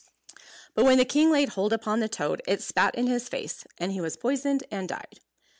But 0.73 0.83
when 0.83 0.97
the 0.97 1.05
king 1.05 1.29
laid 1.29 1.49
hold 1.49 1.71
upon 1.71 1.99
the 1.99 2.09
toad, 2.09 2.41
it 2.47 2.63
spat 2.63 2.95
in 2.95 3.05
his 3.05 3.29
face; 3.29 3.65
and 3.77 3.91
he 3.91 4.01
was 4.01 4.17
poisoned 4.17 4.63
and 4.71 4.89
died. 4.89 5.19